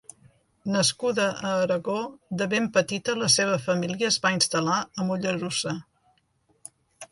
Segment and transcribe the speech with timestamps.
[0.75, 1.97] Nascuda a Aragó,
[2.39, 5.79] de ben petita la seva família es va instal·lar a Mollerussa.